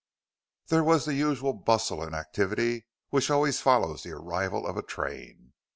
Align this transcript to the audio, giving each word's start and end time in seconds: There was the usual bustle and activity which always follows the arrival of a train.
There 0.69 0.83
was 0.83 1.05
the 1.05 1.13
usual 1.13 1.53
bustle 1.53 2.01
and 2.01 2.15
activity 2.15 2.87
which 3.11 3.29
always 3.29 3.61
follows 3.61 4.01
the 4.01 4.13
arrival 4.13 4.65
of 4.65 4.75
a 4.75 4.81
train. 4.81 5.53